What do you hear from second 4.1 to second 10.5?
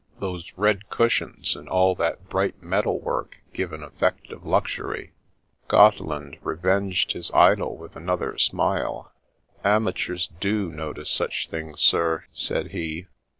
of luxury." Gotteland revenged his idol with another smile. Amateurs